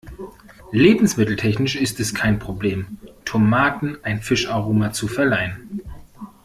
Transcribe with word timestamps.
Lebensmitteltechnisch 0.71 1.75
ist 1.75 1.99
es 1.99 2.15
kein 2.15 2.39
Problem, 2.39 2.97
Tomaten 3.23 3.99
ein 4.01 4.23
Fischaroma 4.23 4.91
zu 4.93 5.07
verleihen. 5.07 5.83